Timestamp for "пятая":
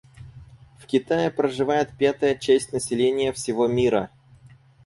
1.95-2.33